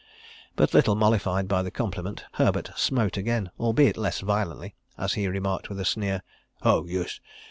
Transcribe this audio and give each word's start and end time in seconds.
But 0.55 0.73
little 0.73 0.95
mollified 0.95 1.47
by 1.47 1.61
the 1.61 1.69
compliment, 1.69 2.23
Herbert 2.31 2.71
smote 2.75 3.17
again, 3.17 3.51
albeit 3.59 3.97
less 3.97 4.19
violently, 4.21 4.73
as 4.97 5.13
he 5.13 5.27
remarked 5.27 5.69
with 5.69 5.79
a 5.79 5.85
sneer: 5.85 6.23
"Ho, 6.63 6.85
yus! 6.87 7.19